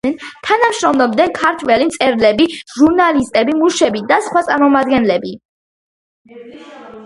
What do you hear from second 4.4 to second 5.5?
წარმომადგენლები.